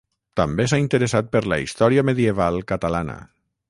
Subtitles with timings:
[0.39, 3.25] També s'ha interessat per la història medieval catalana.